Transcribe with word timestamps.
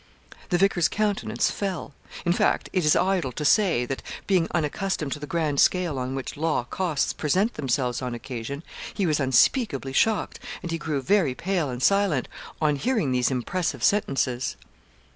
The 0.49 0.57
vicar's 0.57 0.87
countenance 0.87 1.51
fell. 1.51 1.93
In 2.25 2.33
fact, 2.33 2.69
it 2.73 2.83
is 2.83 2.95
idle 2.95 3.31
to 3.33 3.45
say 3.45 3.85
that, 3.85 4.01
being 4.25 4.47
unaccustomed 4.49 5.11
to 5.11 5.19
the 5.19 5.27
grand 5.27 5.59
scale 5.59 5.99
on 5.99 6.15
which 6.15 6.35
law 6.35 6.63
costs 6.63 7.13
present 7.13 7.53
themselves 7.53 8.01
on 8.01 8.15
occasion, 8.15 8.63
he 8.95 9.05
was 9.05 9.19
unspeakably 9.19 9.93
shocked 9.93 10.39
and 10.63 10.71
he 10.71 10.79
grew 10.79 11.03
very 11.03 11.35
pale 11.35 11.69
and 11.69 11.83
silent 11.83 12.27
on 12.59 12.77
hearing 12.77 13.11
these 13.11 13.29
impressive 13.29 13.83
sentences. 13.83 14.55